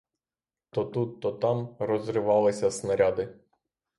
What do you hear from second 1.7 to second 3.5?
розривалися снаряди.